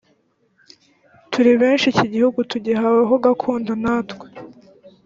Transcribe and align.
turi 1.31 1.51
benshi 1.61 1.85
iki 1.93 2.05
gihugu 2.13 2.39
tugihawe 2.51 3.01
ho 3.09 3.15
gakondo 3.23 3.71
natwe 3.83 4.27